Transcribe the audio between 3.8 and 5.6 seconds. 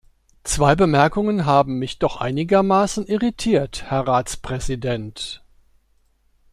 Herr Ratspräsident.